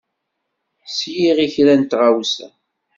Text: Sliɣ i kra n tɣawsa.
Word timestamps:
Sliɣ 0.97 1.37
i 1.45 1.47
kra 1.53 1.73
n 1.79 1.83
tɣawsa. 1.83 2.47